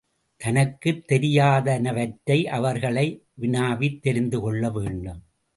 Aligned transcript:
தனக்குத் 0.37 1.11
தெரியாதனவற்றை 1.11 2.43
அவர்களை 2.43 3.25
வினாவித் 3.33 4.01
தெரிந்து 4.01 4.41
கொள்ள 4.41 4.69
வேண்டும். 4.69 5.21